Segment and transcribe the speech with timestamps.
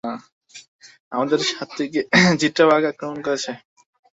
[1.11, 2.01] আমাদের স্বাতীকে
[2.41, 3.51] চিতাবাঘ আক্রমণ করেছে।